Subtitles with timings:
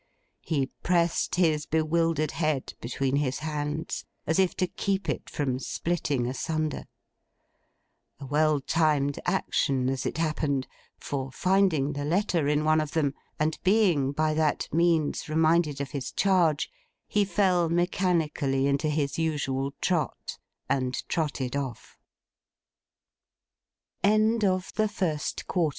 [0.41, 6.25] He pressed his bewildered head between his hands, as if to keep it from splitting
[6.25, 6.85] asunder.
[8.19, 10.65] A well timed action, as it happened;
[10.99, 15.91] for finding the letter in one of them, and being by that means reminded of
[15.91, 16.71] his charge,
[17.07, 20.05] he fell, mechanically, into his usual tr